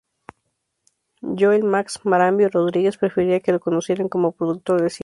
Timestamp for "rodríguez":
2.49-2.97